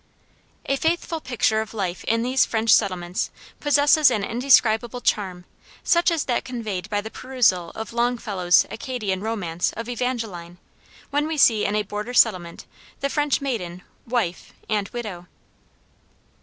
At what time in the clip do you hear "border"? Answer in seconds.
11.83-12.15